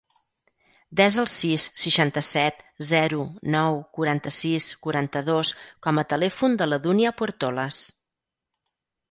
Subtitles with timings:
[0.99, 3.19] Desa el sis, seixanta-set, zero,
[3.57, 5.53] nou, quaranta-sis, quaranta-dos
[5.89, 7.85] com a telèfon de la Dúnia Puertolas.